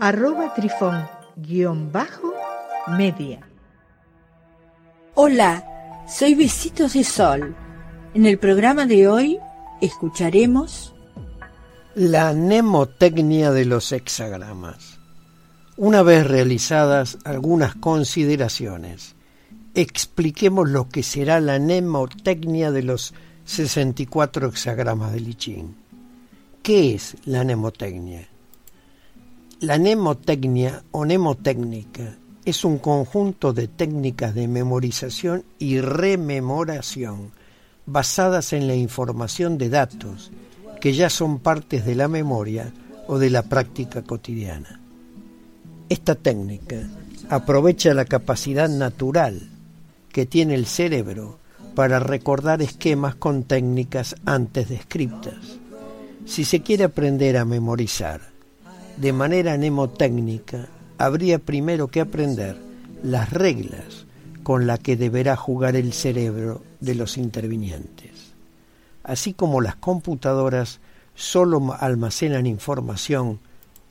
[0.00, 2.32] arroba trifón guion bajo
[2.96, 3.40] media.
[5.14, 5.64] Hola,
[6.08, 7.56] soy Besitos de Sol.
[8.14, 9.38] En el programa de hoy
[9.80, 10.94] escucharemos
[11.94, 15.00] la mnemotecnia de los hexagramas.
[15.76, 19.16] Una vez realizadas algunas consideraciones,
[19.74, 25.76] expliquemos lo que será la mnemotecnia de los 64 hexagramas de Lichín.
[26.62, 28.28] ¿Qué es la mnemotecnia?
[29.60, 37.32] La mnemotecnia o mnemotécnica es un conjunto de técnicas de memorización y rememoración
[37.84, 40.30] basadas en la información de datos
[40.80, 42.72] que ya son partes de la memoria
[43.08, 44.80] o de la práctica cotidiana.
[45.88, 46.88] Esta técnica
[47.28, 49.50] aprovecha la capacidad natural
[50.12, 51.40] que tiene el cerebro
[51.74, 55.58] para recordar esquemas con técnicas antes descriptas.
[56.26, 58.37] Si se quiere aprender a memorizar
[59.00, 60.66] de manera mnemotécnica,
[60.98, 62.56] habría primero que aprender
[63.02, 64.06] las reglas
[64.42, 68.34] con las que deberá jugar el cerebro de los intervinientes.
[69.04, 70.80] Así como las computadoras
[71.14, 73.38] solo almacenan información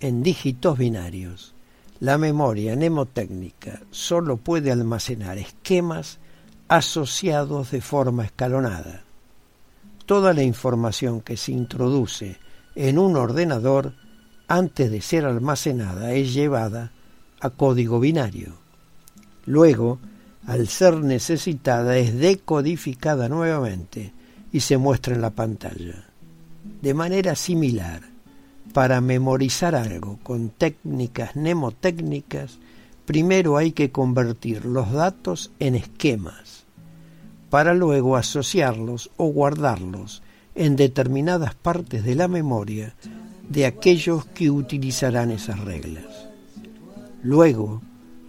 [0.00, 1.54] en dígitos binarios,
[2.00, 6.18] la memoria mnemotécnica solo puede almacenar esquemas
[6.68, 9.04] asociados de forma escalonada.
[10.04, 12.38] Toda la información que se introduce
[12.74, 13.94] en un ordenador
[14.48, 16.92] antes de ser almacenada, es llevada
[17.40, 18.54] a código binario.
[19.44, 19.98] Luego,
[20.46, 24.12] al ser necesitada, es decodificada nuevamente
[24.52, 26.04] y se muestra en la pantalla.
[26.82, 28.02] De manera similar,
[28.72, 32.58] para memorizar algo con técnicas mnemotécnicas,
[33.04, 36.64] primero hay que convertir los datos en esquemas,
[37.50, 40.22] para luego asociarlos o guardarlos
[40.54, 42.94] en determinadas partes de la memoria
[43.48, 46.04] de aquellos que utilizarán esas reglas.
[47.22, 47.82] Luego,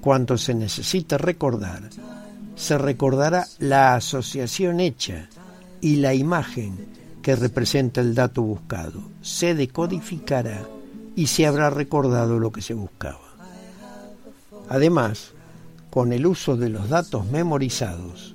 [0.00, 1.90] cuando se necesita recordar,
[2.54, 5.28] se recordará la asociación hecha
[5.80, 6.76] y la imagen
[7.22, 9.02] que representa el dato buscado.
[9.22, 10.66] Se decodificará
[11.14, 13.20] y se habrá recordado lo que se buscaba.
[14.68, 15.32] Además,
[15.90, 18.34] con el uso de los datos memorizados,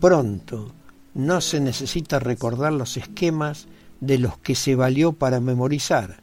[0.00, 0.72] pronto
[1.14, 3.66] no se necesita recordar los esquemas
[4.00, 6.20] de los que se valió para memorizar,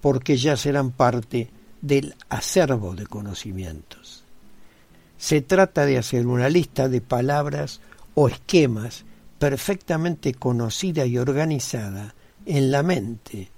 [0.00, 1.50] porque ya serán parte
[1.82, 4.24] del acervo de conocimientos.
[5.16, 7.80] Se trata de hacer una lista de palabras
[8.14, 9.04] o esquemas
[9.38, 12.14] perfectamente conocida y organizada
[12.46, 13.50] en la mente,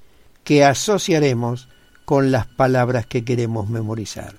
[0.44, 1.68] que asociaremos
[2.04, 4.36] con las palabras que queremos memorizar.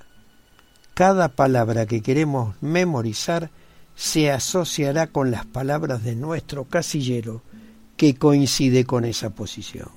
[0.93, 3.49] Cada palabra que queremos memorizar
[3.95, 7.41] se asociará con las palabras de nuestro casillero
[7.97, 9.89] que coincide con esa posición.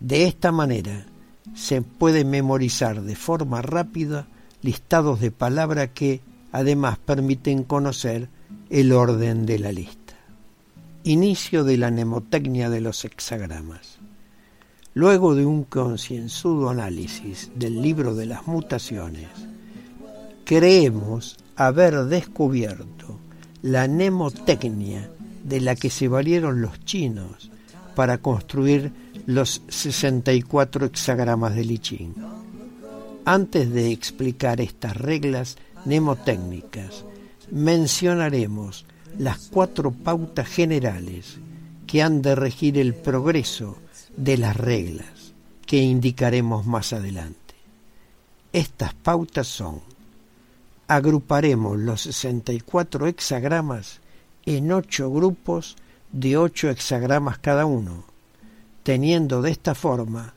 [0.00, 1.06] De esta manera
[1.54, 4.26] se puede memorizar de forma rápida
[4.62, 6.20] listados de palabras que
[6.52, 8.28] además permiten conocer
[8.70, 10.14] el orden de la lista.
[11.04, 13.98] Inicio de la mnemotecnia de los hexagramas.
[14.92, 19.28] Luego de un concienzudo análisis del libro de las mutaciones,
[20.44, 23.18] creemos haber descubierto
[23.62, 25.10] la mnemotecnia
[25.44, 27.50] de la que se valieron los chinos
[27.94, 28.92] para construir
[29.26, 32.14] los 64 hexagramas de Lichín.
[33.24, 37.04] Antes de explicar estas reglas mnemotécnicas,
[37.50, 38.86] mencionaremos
[39.18, 41.38] las cuatro pautas generales
[41.86, 43.76] que han de regir el progreso
[44.16, 45.34] de las reglas
[45.66, 47.54] que indicaremos más adelante.
[48.52, 49.80] Estas pautas son,
[50.88, 54.00] agruparemos los 64 hexagramas
[54.56, 55.76] en ocho grupos
[56.10, 58.04] de ocho hexagramas cada uno,
[58.82, 60.34] teniendo de esta forma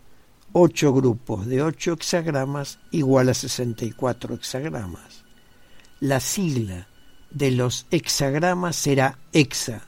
[0.51, 5.23] ocho grupos de ocho hexagramas igual a 64 hexagramas.
[5.99, 6.87] La sigla
[7.31, 9.81] de los hexagramas será hexa.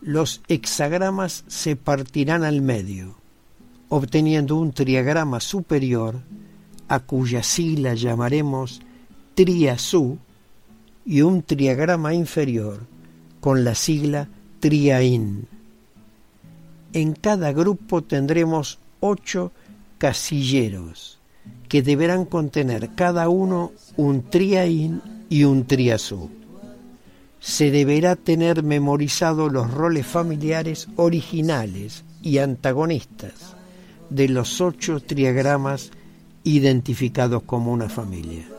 [0.00, 3.16] Los hexagramas se partirán al medio,
[3.88, 6.22] obteniendo un triagrama superior
[6.86, 8.82] a cuya sigla llamaremos
[9.34, 10.20] triasú
[11.04, 12.80] y un triagrama inferior
[13.40, 14.28] con la sigla
[14.60, 15.46] TRIAIN.
[16.92, 19.52] En cada grupo tendremos ocho
[19.98, 21.18] casilleros
[21.68, 26.30] que deberán contener cada uno un triaín y un triazú.
[27.40, 33.56] Se deberá tener memorizado los roles familiares originales y antagonistas
[34.08, 35.90] de los ocho triagramas
[36.44, 38.53] identificados como una familia.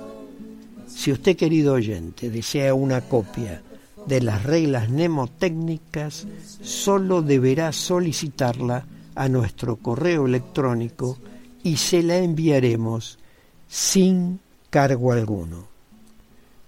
[0.96, 3.62] Si usted, querido oyente, desea una copia
[4.08, 6.26] de las reglas mnemotécnicas,
[6.64, 11.18] solo deberá solicitarla a nuestro correo electrónico
[11.64, 13.20] y se la enviaremos
[13.68, 14.40] sin
[14.70, 15.68] cargo alguno.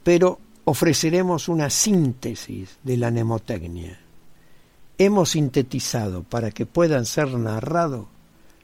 [0.04, 3.98] Pero ofreceremos una síntesis de la mnemotecnia.
[4.98, 8.08] Hemos sintetizado para que puedan ser narrados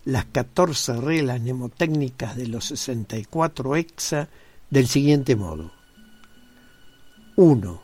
[0.03, 4.27] las 14 reglas mnemotécnicas de los 64 hexa
[4.69, 5.71] del siguiente modo.
[7.35, 7.81] 1.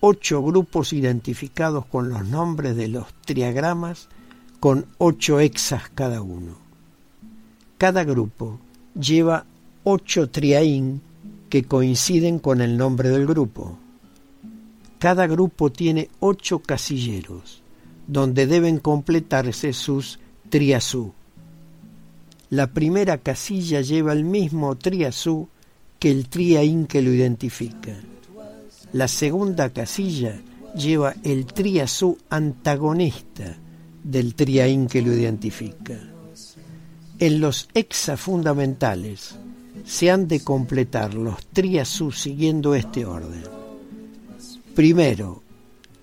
[0.00, 4.08] Ocho grupos identificados con los nombres de los triagramas
[4.60, 6.56] con ocho hexas cada uno.
[7.76, 8.58] Cada grupo
[8.98, 9.46] lleva
[9.84, 11.00] ocho triaín
[11.48, 13.78] que coinciden con el nombre del grupo.
[14.98, 17.62] Cada grupo tiene ocho casilleros,
[18.06, 20.18] donde deben completarse sus
[20.50, 21.12] triazú.
[22.50, 25.48] La primera casilla lleva el mismo triazú
[25.98, 27.94] que el triaín que lo identifica.
[28.92, 30.40] La segunda casilla
[30.74, 33.56] lleva el triazú antagonista
[34.02, 35.98] del triaín que lo identifica.
[37.18, 39.34] En los hexafundamentales
[39.84, 43.42] se han de completar los triazú siguiendo este orden.
[44.74, 45.42] Primero,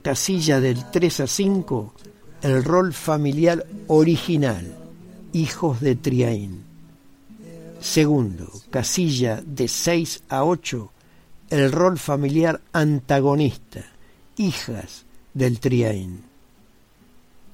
[0.02, 1.94] casilla del 3 a 5,
[2.42, 4.76] el rol familiar original,
[5.34, 6.64] hijos de Triaín.
[7.80, 10.92] Segundo, casilla de 6 a 8,
[11.50, 13.86] el rol familiar antagonista,
[14.38, 16.24] hijas del Triaín.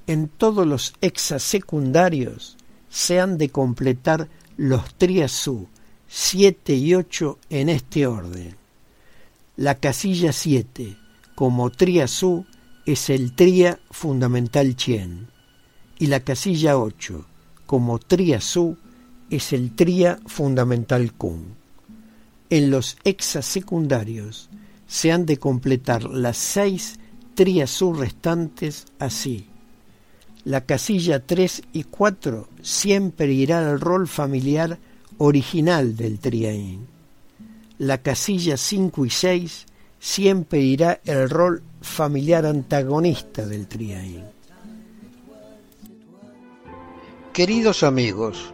[0.07, 2.57] En todos los hexas secundarios
[2.89, 4.27] se han de completar
[4.57, 5.67] los triazú
[6.07, 8.57] 7 y 8 en este orden.
[9.55, 10.97] La casilla 7,
[11.35, 12.45] como triazú,
[12.85, 15.27] es el tria fundamental chien,
[15.99, 17.25] y la casilla 8,
[17.65, 18.77] como triazú,
[19.31, 21.55] es el tria fundamental kun.
[22.49, 24.49] En los hexas secundarios
[24.85, 26.99] se han de completar las seis
[27.33, 29.47] triazú restantes así.
[30.43, 34.79] La casilla 3 y 4 siempre irá al rol familiar
[35.17, 36.87] original del triaín.
[37.77, 39.65] La casilla 5 y 6
[39.99, 44.23] siempre irá el rol familiar antagonista del triaín.
[47.33, 48.53] Queridos amigos,